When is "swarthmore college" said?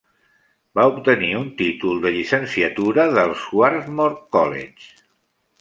3.45-4.93